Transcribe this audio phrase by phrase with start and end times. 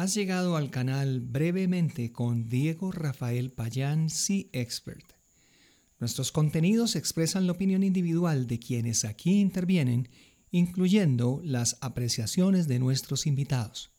[0.00, 5.04] Has llegado al canal brevemente con Diego Rafael Payán, Sea Expert.
[5.98, 10.08] Nuestros contenidos expresan la opinión individual de quienes aquí intervienen,
[10.50, 13.92] incluyendo las apreciaciones de nuestros invitados.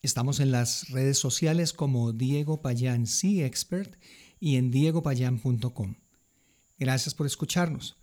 [0.00, 3.94] Estamos en las redes sociales como Diego Payán Sea Expert
[4.40, 5.96] y en diegopayan.com.
[6.78, 7.98] Gracias por escucharnos.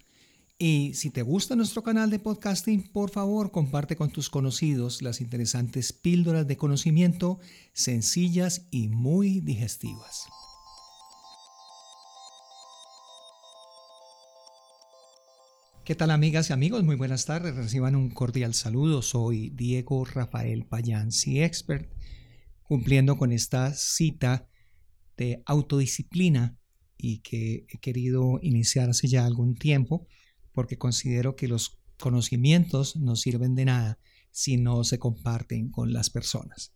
[0.65, 5.19] Y si te gusta nuestro canal de podcasting, por favor comparte con tus conocidos las
[5.19, 7.41] interesantes píldoras de conocimiento
[7.73, 10.25] sencillas y muy digestivas.
[15.83, 16.81] ¿Qué tal amigas y amigos?
[16.85, 17.53] Muy buenas tardes.
[17.55, 19.01] Reciban un cordial saludo.
[19.01, 21.91] Soy Diego Rafael Payansi Expert,
[22.61, 24.47] cumpliendo con esta cita
[25.17, 26.57] de autodisciplina
[26.97, 30.07] y que he querido iniciar hace ya algún tiempo
[30.53, 33.99] porque considero que los conocimientos no sirven de nada
[34.31, 36.73] si no se comparten con las personas.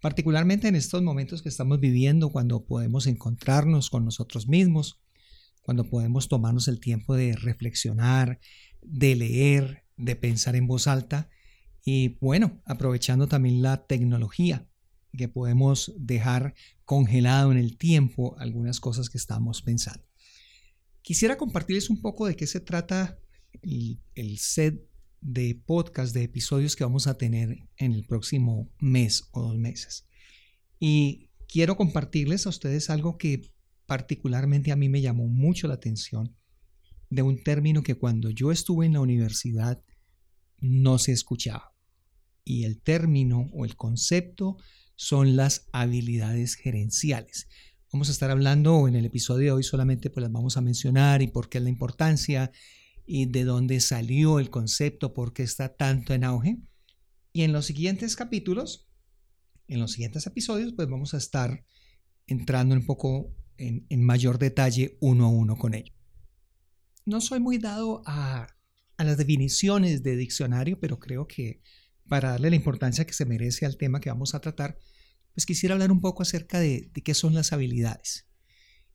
[0.00, 5.00] Particularmente en estos momentos que estamos viviendo, cuando podemos encontrarnos con nosotros mismos,
[5.62, 8.40] cuando podemos tomarnos el tiempo de reflexionar,
[8.80, 11.28] de leer, de pensar en voz alta
[11.84, 14.68] y bueno, aprovechando también la tecnología,
[15.16, 20.04] que podemos dejar congelado en el tiempo algunas cosas que estamos pensando.
[21.08, 23.18] Quisiera compartirles un poco de qué se trata
[23.62, 24.78] el, set
[25.22, 30.06] de podcast, de episodios que vamos a tener en el próximo mes o dos meses.
[30.78, 33.40] Y quiero compartirles a ustedes algo que
[33.86, 36.36] particularmente a mí me llamó mucho la atención
[37.08, 39.82] de un término que cuando yo estuve en la universidad
[40.60, 41.72] no se escuchaba.
[42.44, 44.58] Y el término o el concepto
[44.94, 47.48] son las habilidades gerenciales.
[47.90, 51.22] Vamos a estar hablando en el episodio de hoy solamente pues las vamos a mencionar
[51.22, 52.52] y por qué es la importancia
[53.06, 56.58] y de dónde salió el concepto, por qué está tanto en auge.
[57.32, 58.90] Y en los siguientes capítulos,
[59.68, 61.64] en los siguientes episodios, pues vamos a estar
[62.26, 65.94] entrando un poco en, en mayor detalle uno a uno con ello.
[67.06, 68.48] No soy muy dado a,
[68.98, 71.62] a las definiciones de diccionario, pero creo que
[72.06, 74.78] para darle la importancia que se merece al tema que vamos a tratar,
[75.38, 78.26] pues quisiera hablar un poco acerca de, qué son las habilidades.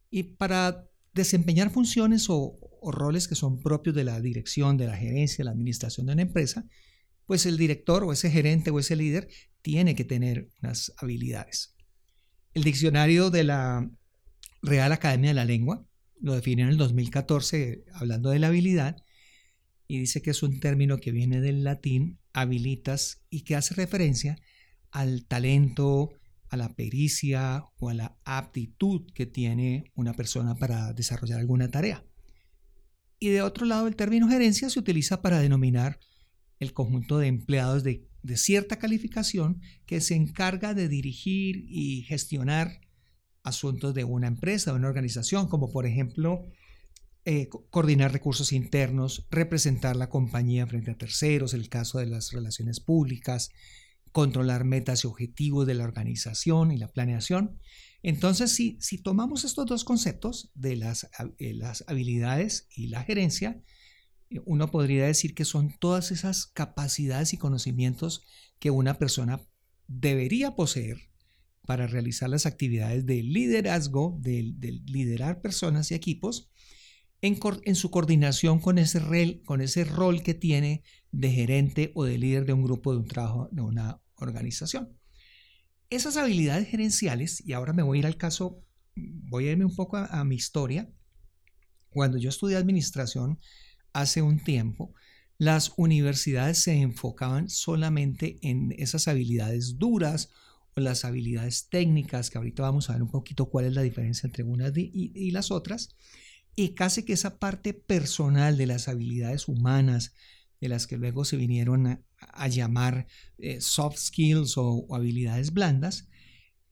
[0.09, 5.37] Y para desempeñar funciones o, roles que son propios de la dirección, de la gerencia,
[5.37, 6.65] de la administración de una empresa,
[7.25, 9.29] pues el director o ese gerente o ese líder
[9.61, 11.77] tiene que tener unas habilidades.
[12.53, 13.89] El diccionario de la
[14.61, 15.87] Real Academia de la Lengua
[16.19, 18.97] lo define en el 2014 hablando de la habilidad
[19.87, 24.41] y dice que es un término que viene del latín habilitas y que hace referencia
[24.91, 26.19] al talento,
[26.53, 32.05] a la pericia o a la aptitud que tiene una persona para desarrollar alguna tarea.
[33.17, 35.99] Y de otro lado, el término gerencia se utiliza para denominar
[36.59, 42.81] el conjunto de empleados de, cierta calificación que se encarga de dirigir y gestionar
[43.41, 46.45] asuntos de una empresa, de una organización, como por ejemplo
[47.25, 52.79] eh, coordinar recursos internos, representar la compañía frente a terceros, el caso de las relaciones
[52.79, 53.49] públicas,
[54.13, 57.59] controlar metas y objetivos de la organización y la planeación.
[58.03, 61.09] Entonces, si, si tomamos estos dos conceptos de las,
[61.39, 63.61] eh, las habilidades y la gerencia,
[64.29, 68.23] eh, uno podría decir que son todas esas capacidades y conocimientos
[68.59, 69.41] que una persona
[69.87, 70.97] debería poseer
[71.65, 74.43] para realizar las actividades de liderazgo, de,
[74.85, 76.51] liderar personas y equipos,
[77.21, 82.17] en, su coordinación con ese, rol, con ese rol que tiene de gerente o de
[82.17, 84.97] líder de un grupo, de un trabajo, de una organización.
[85.89, 88.63] Esas habilidades gerenciales, y ahora me voy a ir al caso,
[88.95, 90.89] voy a irme un poco a, mi historia.
[91.89, 93.39] Cuando yo estudié administración
[93.93, 94.93] hace un tiempo,
[95.37, 100.31] las universidades se enfocaban solamente en esas habilidades duras
[100.75, 104.27] o las habilidades técnicas, que ahorita vamos a ver un poquito cuál es la diferencia
[104.27, 105.95] entre unas y, las otras,
[106.55, 110.13] y casi que esa parte personal de las habilidades humanas,
[110.63, 113.05] de las que luego se vinieron a, llamar
[113.37, 116.07] eh, soft skills o, habilidades blandas,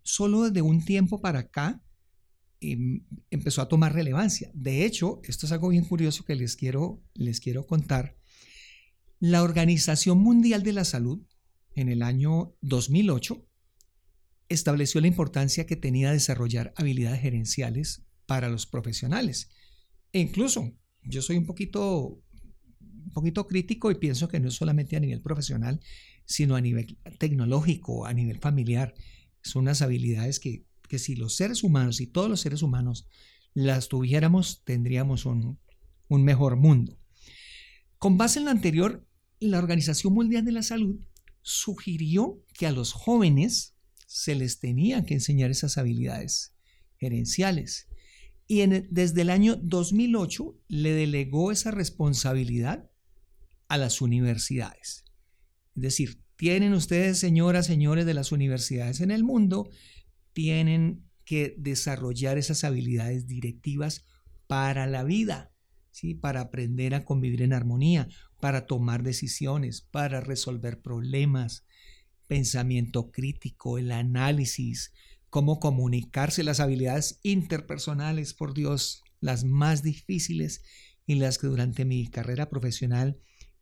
[0.02, 1.84] solo desde un tiempo para acá
[2.62, 4.50] em, empezó a tomar relevancia.
[4.54, 8.16] De hecho, esto es algo bien curioso que les quiero, les quiero contar.
[9.20, 11.28] La Organización Mundial de la Salud,
[11.76, 13.46] en el año 2008,
[14.48, 19.50] estableció la importancia que tenía desarrollar habilidades gerenciales para los profesionales.
[20.14, 20.72] E incluso
[21.04, 22.24] yo soy un poquito
[23.06, 25.80] un poquito crítico y pienso que no es solamente a nivel profesional,
[26.26, 28.94] sino a nivel tecnológico, a nivel familiar.
[29.42, 33.08] Son unas habilidades que, que si los seres humanos y todos los seres humanos
[33.54, 35.60] las tuviéramos, tendríamos un,
[36.08, 36.98] un mejor mundo.
[37.98, 39.08] Con base en lo anterior,
[39.40, 41.00] la Organización Mundial de la Salud
[41.42, 43.76] sugirió que a los jóvenes
[44.08, 46.54] se les tenía que enseñar esas habilidades
[46.98, 47.88] gerenciales.
[48.48, 52.91] Y desde el año 2008 le delegó esa responsabilidad
[53.72, 55.06] a las universidades.
[55.78, 59.70] Es decir, tienen ustedes, señoras, señores de las universidades en el mundo,
[60.34, 64.04] tienen que desarrollar esas habilidades directivas
[64.46, 65.54] para la vida,
[65.90, 66.16] ¿sí?
[66.16, 68.10] para aprender a convivir en armonía,
[68.42, 71.66] para tomar decisiones, para resolver problemas,
[72.28, 74.92] pensamiento crítico, el análisis,
[75.30, 80.62] cómo comunicarse, las habilidades interpersonales, por Dios, las más difíciles
[81.06, 83.22] y las que durante mi carrera profesional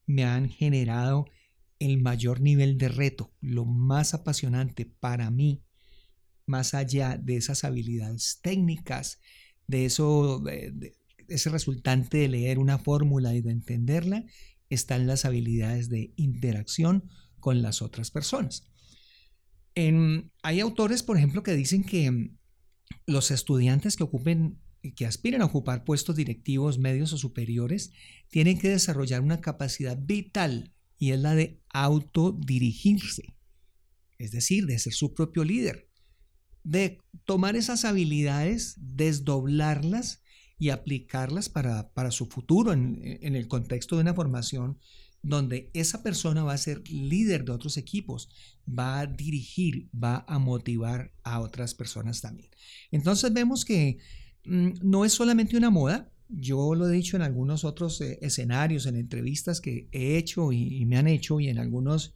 [0.09, 1.27] me han generado
[1.77, 5.61] el mayor nivel de reto, lo más apasionante para mí,
[6.47, 9.19] más allá de esas habilidades técnicas,
[9.67, 10.97] de eso, de,
[11.27, 14.25] ese resultante de leer una fórmula y de entenderla,
[14.71, 17.07] están las habilidades de interacción
[17.39, 18.67] con las otras personas.
[19.75, 22.31] hay autores, por ejemplo, que dicen que
[23.06, 24.59] los estudiantes que ocupen
[24.95, 27.91] que aspiren a ocupar puestos directivos medios o superiores
[28.29, 33.35] tienen que desarrollar una capacidad vital y es la de autodirigirse,
[34.17, 35.89] es decir, de ser su propio líder,
[36.63, 40.21] de tomar esas habilidades, desdoblarlas
[40.57, 44.77] y aplicarlas para, su futuro en, en el contexto de una formación
[45.21, 48.29] donde esa persona va a ser líder de otros equipos,
[48.67, 52.49] va a dirigir, va a motivar a otras personas también.
[52.91, 53.99] Entonces vemos que
[54.49, 58.95] no es solamente una moda, yo lo he dicho en algunos otros eh, escenarios, en
[58.95, 62.13] entrevistas que he hecho y, me han hecho y en algunos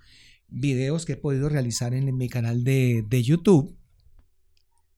[0.48, 3.76] videos que he podido realizar en, mi canal de, YouTube,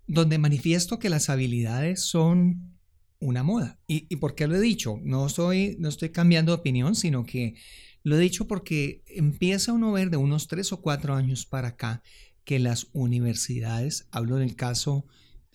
[0.07, 2.77] donde manifiesto que las habilidades son
[3.19, 3.79] una moda.
[3.87, 4.99] ¿Y, ¿Y, por qué lo he dicho?
[5.03, 7.55] No, soy, no estoy cambiando de opinión, sino que
[8.03, 11.69] lo he dicho porque empieza uno a ver de unos tres o cuatro años para
[11.69, 12.03] acá
[12.43, 15.05] que las universidades, hablo del caso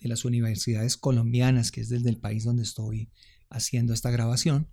[0.01, 3.09] de las universidades colombianas, que es desde el país donde estoy
[3.49, 4.67] haciendo esta grabación,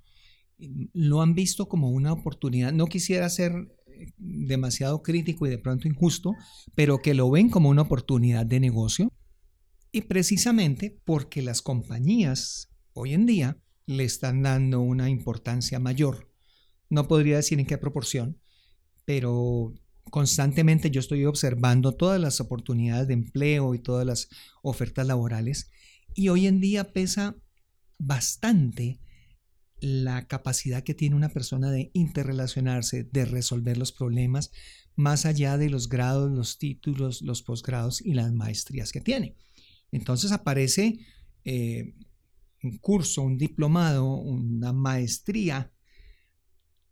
[0.93, 2.73] lo han visto como una oportunidad.
[2.73, 3.53] No quisiera ser
[3.87, 6.35] eh, demasiado crítico y de pronto injusto,
[6.75, 9.13] pero que lo ven como una oportunidad de negocio.
[9.93, 16.31] Y precisamente porque las compañías hoy en día le están dando una importancia mayor.
[16.91, 18.39] No podría decir en qué proporción,
[19.05, 19.75] pero
[20.11, 24.29] constantemente yo estoy observando todas las oportunidades de empleo y todas las
[24.63, 25.71] ofertas laborales
[26.15, 27.37] y hoy en día pesa
[27.99, 29.01] bastante
[29.81, 34.51] la capacidad que tiene una persona de interrelacionarse, de resolver los problemas,
[34.97, 39.37] más allá de los grados, los títulos, los posgrados y las maestrías que tiene.
[39.93, 40.99] Entonces aparece
[41.45, 41.95] eh,
[42.63, 45.73] un curso, un diplomado, una maestría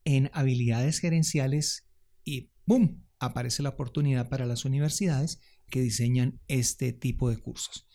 [0.04, 1.88] en habilidades gerenciales
[2.24, 3.05] y ¡boom!
[3.18, 7.86] Aparece la oportunidad para las universidades que diseñan este tipo de cursos.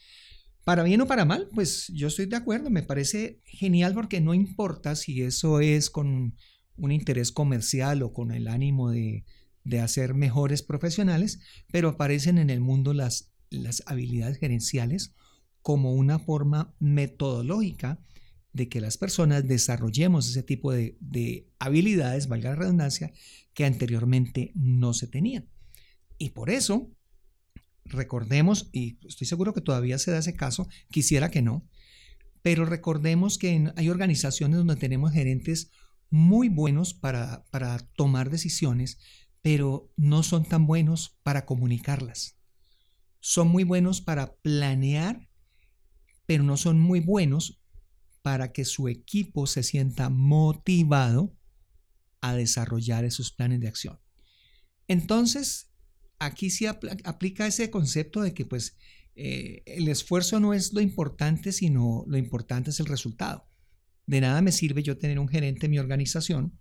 [0.64, 4.34] Para bien o para mal, pues yo estoy de acuerdo, me parece genial porque no
[4.34, 6.36] importa si eso es con
[6.78, 9.26] un interés comercial o con el ánimo de,
[9.82, 11.40] hacer mejores profesionales,
[11.72, 15.14] pero aparecen en el mundo las, las habilidades gerenciales
[15.62, 18.00] como una forma metodológica
[18.54, 23.14] de que las personas desarrollemos ese tipo de, de habilidades, valga la redundancia,
[23.54, 25.50] que anteriormente no se tenían.
[26.18, 26.92] Y por eso,
[27.86, 31.68] recordemos, y estoy seguro que todavía se da ese caso, quisiera que no,
[32.42, 35.72] pero recordemos que hay organizaciones donde tenemos gerentes
[36.10, 38.98] muy buenos para, para tomar decisiones,
[39.42, 42.38] pero no son tan buenos para comunicarlas.
[43.20, 45.30] Son muy buenos para planear,
[46.26, 47.61] pero no son muy buenos
[48.22, 51.36] para que su equipo se sienta motivado
[52.22, 54.00] a desarrollar esos planes de acción.
[54.88, 55.72] Entonces,
[56.20, 58.78] aquí sí aplica ese concepto de que pues
[59.16, 63.48] eh, el esfuerzo no es lo importante, sino lo importante es el resultado.
[64.06, 66.60] De nada me sirve yo tener un gerente en mi organización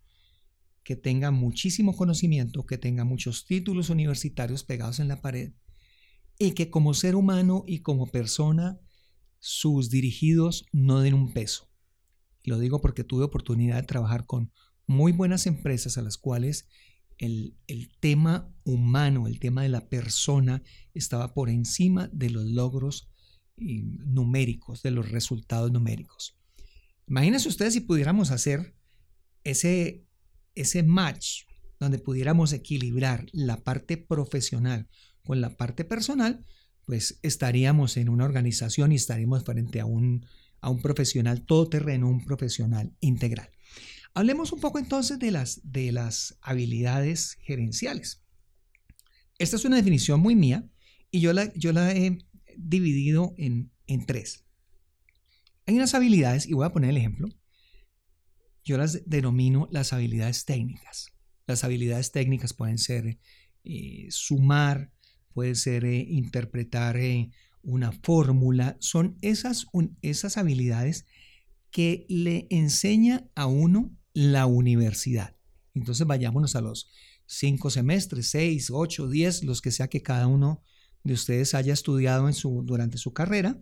[0.83, 5.53] que tenga muchísimo conocimiento, que tenga muchos títulos universitarios pegados en la pared
[6.39, 8.81] y que como ser humano y como persona
[9.41, 11.69] sus dirigidos no den un peso.
[12.45, 14.53] Lo digo porque tuve oportunidad de trabajar con
[14.87, 16.69] muy buenas empresas a las cuales
[17.19, 17.57] el,
[18.01, 20.63] tema humano, el tema de la persona
[20.95, 23.11] estaba por encima de los logros
[23.59, 26.39] eh, numéricos, de los resultados numéricos.
[27.07, 28.75] Imagínense ustedes si pudiéramos hacer
[29.45, 30.07] ese,
[30.55, 31.43] ese match
[31.79, 34.89] donde pudiéramos equilibrar la parte profesional
[35.23, 36.45] con la parte personal,
[36.91, 40.27] pues estaríamos en una organización y estaríamos frente a un,
[40.61, 43.49] a un profesional todoterreno, un profesional integral.
[44.13, 48.25] Hablemos un poco entonces de las, de las habilidades gerenciales.
[49.39, 50.69] Esta es una definición muy mía
[51.13, 52.19] Y yo la, yo la he
[52.57, 54.45] dividido en, en tres.
[55.67, 57.29] Hay unas habilidades, y voy a poner el ejemplo,
[58.65, 61.13] yo las denomino las habilidades técnicas.
[61.47, 63.21] Las habilidades técnicas pueden ser
[63.63, 64.91] eh, sumar,
[65.33, 67.31] puede ser eh, interpretar eh,
[67.63, 68.77] una fórmula.
[68.81, 69.67] Son esas,
[70.03, 71.07] esas habilidades
[71.71, 75.37] que le enseña a uno la universidad.
[75.75, 76.91] Entonces vayámonos a los
[77.27, 80.63] cinco semestres, seis, ocho, diez, los que sea que cada uno
[81.05, 83.61] de ustedes haya estudiado en su, durante su carrera.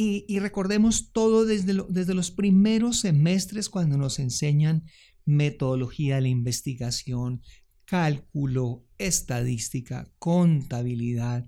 [0.00, 4.84] Y, recordemos todo desde, desde los primeros semestres cuando nos enseñan
[5.24, 7.42] metodología de la investigación,
[7.88, 11.46] cálculo, estadística, contabilidad,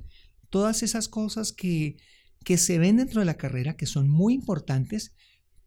[0.48, 1.98] todas esas cosas que,
[2.46, 5.14] que se ven dentro de la carrera que son muy importantes,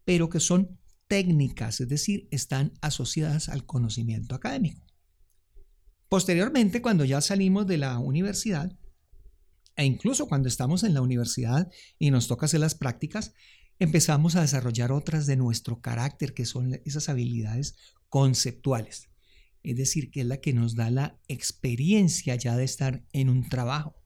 [0.04, 0.76] pero que son
[1.06, 4.84] técnicas, es decir, están asociadas al conocimiento académico.
[6.08, 8.76] Posteriormente, cuando ya salimos de la universidad,
[9.76, 13.32] e incluso cuando estamos en la universidad y nos toca hacer las prácticas,
[13.78, 17.76] empezamos a desarrollar otras de nuestro carácter, que son esas habilidades
[18.08, 19.13] conceptuales.
[19.64, 23.48] Es decir, que es la que nos da la experiencia ya de estar en un
[23.48, 23.96] trabajo.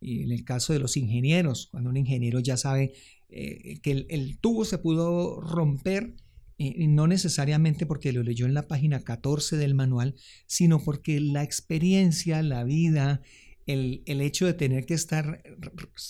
[0.00, 2.94] Y en el caso de los ingenieros, cuando un ingeniero ya sabe
[3.28, 6.14] eh, que el, tubo se pudo romper,
[6.58, 10.14] eh, no necesariamente porque lo leyó en la página 14 del manual,
[10.46, 13.22] sino porque la experiencia, la vida,
[13.66, 15.42] el, hecho de tener que estar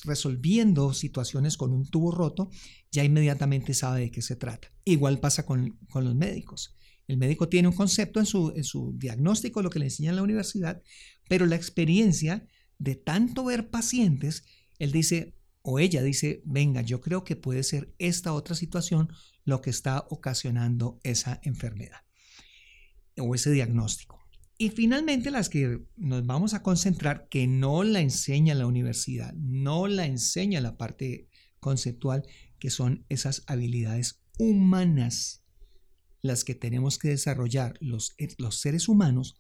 [0.04, 2.50] resolviendo situaciones con un tubo roto,
[2.92, 4.70] ya inmediatamente sabe de qué se trata.
[4.84, 6.76] Igual pasa con, los médicos.
[7.06, 10.16] El médico tiene un concepto en su, en su diagnóstico, lo que le enseña en
[10.16, 10.82] la universidad,
[11.28, 12.46] pero la experiencia
[12.78, 14.44] de tanto ver pacientes,
[14.78, 19.08] él dice, o ella dice, venga, yo creo que puede ser esta otra situación
[19.44, 22.02] lo que está ocasionando esa enfermedad
[23.16, 24.26] o ese diagnóstico.
[24.58, 29.86] Y finalmente las que nos vamos a concentrar, que no la enseña la universidad, no
[29.86, 31.28] la enseña la parte
[31.60, 32.22] conceptual,
[32.58, 35.44] que son esas habilidades humanas,
[36.26, 39.36] las que tenemos que desarrollar los, los seres humanos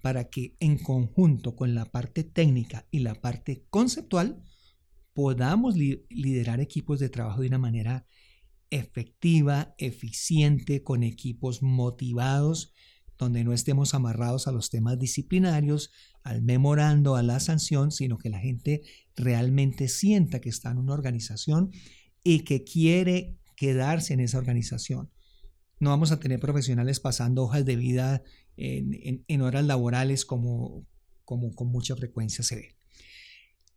[0.00, 4.42] para que en conjunto con la parte técnica y la parte conceptual
[5.12, 8.06] podamos liderar equipos de trabajo de una manera
[8.70, 12.72] efectiva, eficiente, con equipos motivados
[13.18, 15.90] donde no estemos amarrados a los temas disciplinarios,
[16.22, 18.82] al memorando, a la sanción, sino que la gente
[19.16, 21.72] realmente sienta que está en una organización
[22.22, 25.10] y que quiere quedarse en esa organización.
[25.80, 28.22] No vamos a tener profesionales pasando hojas de vida
[28.56, 30.86] en, horas laborales como,
[31.24, 32.76] como con mucha frecuencia se ve.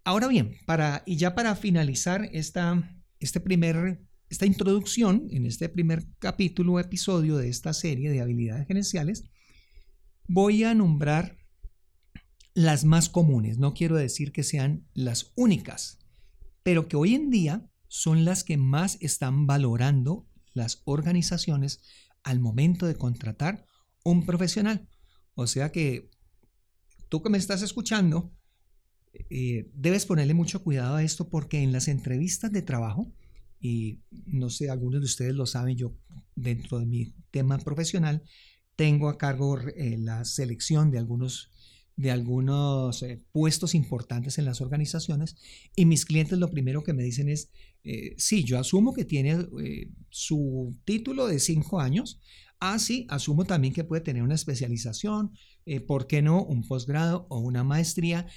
[0.04, 6.06] Ahora bien, para, y ya para finalizar esta, este primer esta introducción, en este primer
[6.18, 9.26] capítulo o episodio de esta serie de habilidades gerenciales,
[10.26, 11.38] voy a nombrar
[12.54, 13.58] las más comunes.
[13.58, 16.00] No quiero decir que sean las únicas,
[16.64, 21.82] pero que hoy en día son las que más están valorando las organizaciones
[22.24, 23.68] al momento de contratar
[24.04, 24.88] un profesional.
[25.36, 26.10] O sea que
[27.10, 28.32] tú que me estás escuchando,
[29.30, 33.12] eh, debes ponerle mucho cuidado a esto porque en las entrevistas de trabajo,
[33.60, 35.96] y no sé, algunos de ustedes lo saben, yo
[36.36, 38.24] dentro de mi tema profesional
[38.76, 41.52] tengo a cargo eh, la selección de algunos,
[42.02, 45.36] de algunos eh, puestos importantes en las organizaciones
[45.76, 47.50] y mis clientes lo primero que me dicen es,
[47.84, 49.48] eh, sí, yo asumo que tiene
[50.10, 52.20] su título de cinco años,
[52.60, 55.32] ah, sí, asumo también que puede tener una especialización,
[55.88, 56.44] ¿por qué no?
[56.44, 58.28] Un posgrado o una maestría,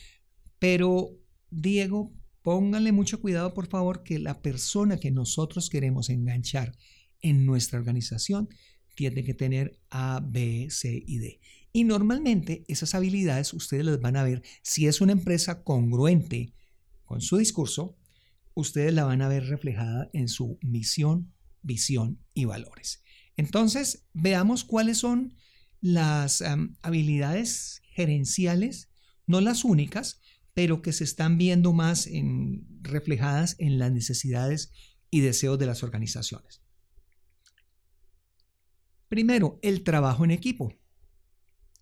[0.58, 1.18] pero
[1.50, 2.12] Diego,
[2.44, 6.76] Pónganle mucho cuidado, por favor, que la persona que nosotros queremos enganchar
[7.22, 8.50] en nuestra organización
[8.94, 11.40] tiene que tener A, B, C y D.
[11.76, 16.54] Y normalmente esas habilidades ustedes las van a ver si es una empresa congruente
[17.04, 17.98] con su discurso,
[18.54, 23.02] ustedes la van a ver reflejada en su misión, visión y valores.
[23.36, 25.34] Entonces, veamos cuáles son
[25.80, 26.44] las
[26.82, 28.92] habilidades gerenciales,
[29.26, 30.20] no las únicas,
[30.54, 32.08] pero que se están viendo más
[32.82, 34.70] reflejadas en las necesidades
[35.10, 36.62] y deseos de las organizaciones.
[39.08, 40.72] Primero, el trabajo en equipo.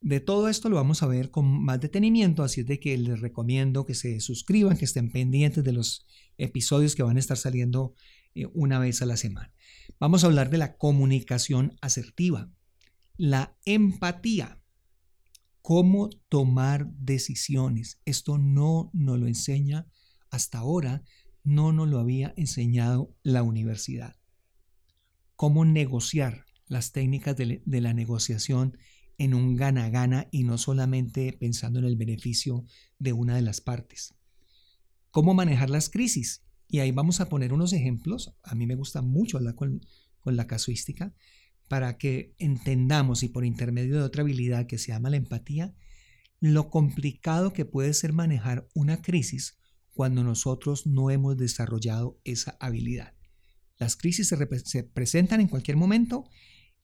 [0.02, 3.21] De todo esto lo vamos a ver con más detenimiento, así es de que les
[3.21, 6.06] recomiendo que se suscriban, que estén pendientes de los
[6.38, 7.94] episodios que van a estar saliendo
[8.35, 9.54] eh, una vez a la semana.
[10.00, 12.50] Vamos a hablar de la comunicación asertiva,
[13.16, 14.61] la empatía,
[15.61, 18.00] cómo tomar decisiones.
[18.04, 19.87] Esto no nos lo enseña
[20.30, 21.04] hasta ahora,
[21.44, 24.16] no nos lo había enseñado la universidad.
[25.37, 28.78] Cómo negociar las técnicas de, la negociación
[29.23, 32.64] en un gana-gana y no solamente pensando en el beneficio
[32.99, 34.17] de una de las partes.
[35.12, 36.43] cómo manejar las crisis.
[36.69, 38.35] Y ahí vamos a poner unos ejemplos.
[38.43, 39.81] A mí me gusta mucho hablar con,
[40.25, 41.14] la casuística
[41.69, 45.75] para que entendamos y por intermedio de otra habilidad que se llama la empatía,
[46.41, 49.59] lo complicado que puede ser manejar una crisis
[49.93, 53.14] cuando nosotros no hemos desarrollado esa habilidad.
[53.79, 54.29] Las crisis
[54.64, 56.25] se, presentan en cualquier momento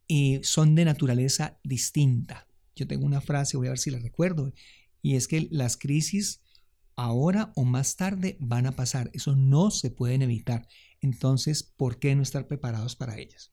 [0.09, 2.49] y son de naturaleza distinta.
[2.75, 4.53] Yo tengo una frase, voy a ver si la recuerdo,
[5.03, 6.41] y es que las crisis
[6.97, 9.11] ahora o más tarde van a pasar.
[9.13, 10.67] Eso no se pueden evitar.
[11.01, 13.53] Entonces, ¿por qué no estar preparados para ellas?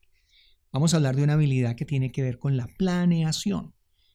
[0.72, 3.74] Vamos a hablar de una habilidad que tiene que ver con la planeación.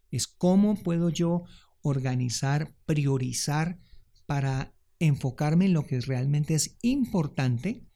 [0.09, 1.43] Es cómo puedo yo
[1.81, 3.79] organizar, priorizar
[4.25, 7.87] para enfocarme en lo que realmente es importante,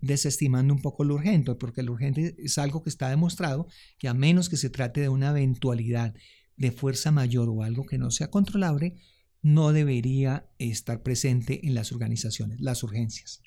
[0.00, 4.14] desestimando un poco lo urgente, porque lo urgente es algo que está demostrado que a
[4.14, 6.14] menos que se trate de una eventualidad
[6.56, 8.96] de fuerza mayor o algo que no sea controlable,
[9.42, 13.42] no debería estar presente en las organizaciones, las urgencias.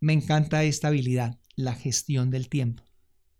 [0.00, 2.84] Me encanta esta habilidad, la gestión del tiempo.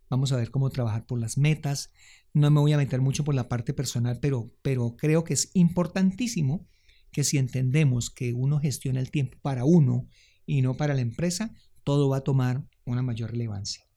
[0.09, 1.91] Vamos a ver cómo trabajar por las metas.
[2.33, 5.51] No me voy a meter mucho por la parte personal, pero, pero creo que es
[5.53, 6.67] importantísimo
[7.11, 10.07] que si entendemos que uno gestiona el tiempo para uno
[10.45, 13.89] y no para la empresa, todo va a tomar una mayor relevancia.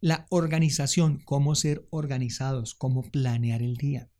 [0.00, 4.10] La organización, cómo ser organizados, cómo planear el día.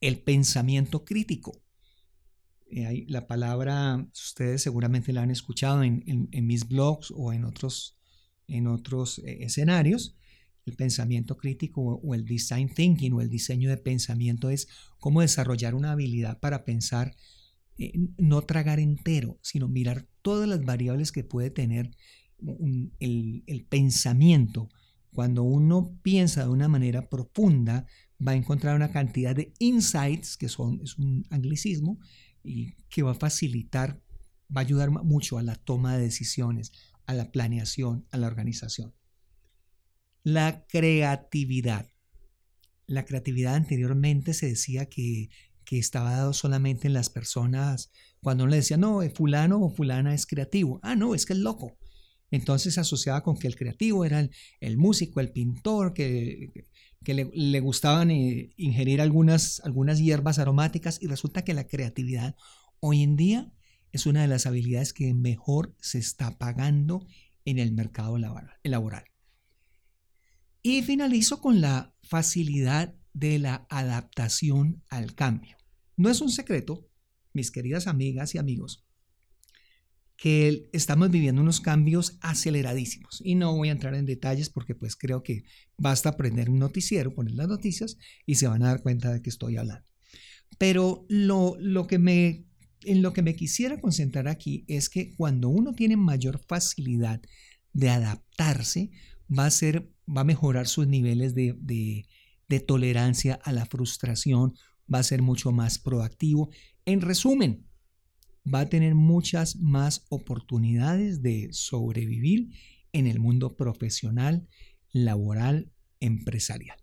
[0.00, 1.62] El pensamiento crítico.
[2.70, 7.98] Eh, la palabra, ustedes seguramente la han escuchado en, mis blogs o en otros,
[8.46, 10.16] en otros eh, escenarios.
[10.64, 15.74] El pensamiento crítico o el design thinking o el diseño de pensamiento es cómo desarrollar
[15.74, 17.14] una habilidad para pensar,
[17.78, 21.90] eh, no tragar entero, sino mirar todas las variables que puede tener
[23.00, 24.68] el, el pensamiento.
[25.12, 27.86] Cuando uno piensa de una manera profunda,
[28.26, 31.98] va a encontrar una cantidad de insights, que son, es un anglicismo,
[32.42, 34.02] y que va a facilitar,
[34.54, 36.72] va a ayudar mucho a la toma de decisiones,
[37.06, 38.94] a la planeación, a la organización.
[40.22, 41.90] La creatividad.
[42.86, 45.30] La creatividad anteriormente se decía que,
[45.76, 50.14] estaba dado solamente en las personas cuando uno le decía, no, eh, fulano o fulana
[50.14, 50.80] es creativo.
[50.82, 51.76] Ah, no, es que es loco.
[52.30, 54.26] Entonces se asociaba con que el creativo era
[54.60, 56.66] el, músico, el pintor, que,
[57.04, 62.36] que le, gustaban eh, ingerir algunas, algunas hierbas aromáticas y resulta que la creatividad
[62.80, 63.52] hoy en día
[63.92, 67.06] es una de las habilidades que mejor se está pagando
[67.44, 69.04] en el mercado laboral.
[70.62, 75.57] Y finalizo con la facilidad de la adaptación al cambio.
[75.98, 76.88] No es un secreto,
[77.34, 78.86] mis queridas amigas y amigos,
[80.16, 83.20] que estamos viviendo unos cambios aceleradísimos.
[83.22, 85.44] Y no voy a entrar en detalles porque pues creo que
[85.76, 89.28] basta aprender un noticiero, poner las noticias y se van a dar cuenta de que
[89.28, 89.86] estoy hablando.
[90.56, 92.46] Pero lo, que me,
[92.82, 97.20] en lo que me quisiera concentrar aquí es que cuando uno tiene mayor facilidad
[97.74, 98.90] de adaptarse,
[99.30, 102.06] va a ser va a mejorar sus niveles de,
[102.66, 104.54] tolerancia a la frustración,
[104.92, 106.50] va a ser mucho más proactivo.
[106.84, 107.66] En resumen,
[108.52, 112.50] va a tener muchas más oportunidades de sobrevivir
[112.92, 114.48] en el mundo profesional,
[114.92, 115.70] laboral,
[116.00, 116.78] empresarial.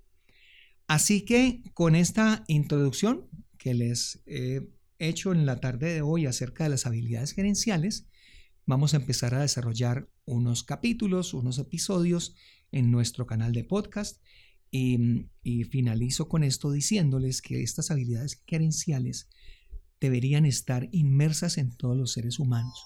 [0.87, 6.65] Así que con esta introducción que les he hecho en la tarde de hoy acerca
[6.65, 8.07] de las habilidades gerenciales,
[8.65, 12.35] vamos a empezar a desarrollar unos capítulos, unos episodios
[12.71, 14.21] en nuestro canal de podcast.
[14.71, 15.29] Y,
[15.69, 19.29] finalizo con esto diciéndoles que estas habilidades gerenciales
[20.01, 22.85] deberían estar inmersas en todos los seres humanos.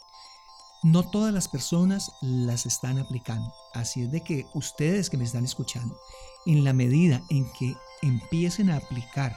[0.83, 3.51] No todas las personas las están aplicando.
[3.73, 5.97] Así es de que ustedes que me están escuchando,
[6.45, 9.35] en la medida en que empiecen a aplicar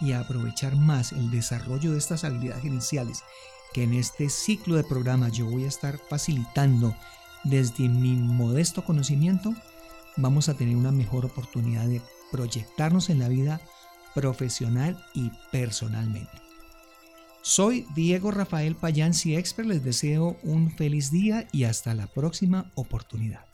[0.00, 3.22] y a aprovechar más el desarrollo de estas habilidades gerenciales
[3.72, 6.94] que en este ciclo de programa yo voy a estar facilitando
[7.44, 9.54] desde mi modesto conocimiento,
[10.16, 13.60] vamos a tener una mejor oportunidad de proyectarnos en la vida
[14.14, 16.32] profesional y personalmente.
[17.42, 23.51] Soy Diego Rafael Payansi Expert, les deseo un feliz día y hasta la próxima oportunidad.